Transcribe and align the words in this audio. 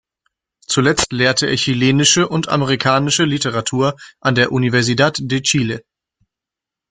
Zuletzt 0.65 1.13
lehrte 1.13 1.45
er 1.45 1.55
chilenische 1.57 2.27
und 2.27 2.49
amerikanische 2.49 3.23
Literatur 3.23 3.97
an 4.19 4.33
der 4.33 4.51
Universidad 4.51 5.17
de 5.21 5.41
Chile. 5.43 5.83